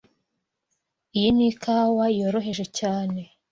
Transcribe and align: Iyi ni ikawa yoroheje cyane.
Iyi 1.17 1.29
ni 1.35 1.45
ikawa 1.51 2.05
yoroheje 2.19 2.65
cyane. 2.79 3.21